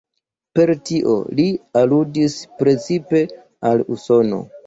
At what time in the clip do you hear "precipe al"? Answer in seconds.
2.61-3.87